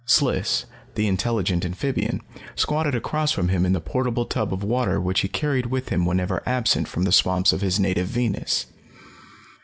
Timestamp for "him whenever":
5.89-6.41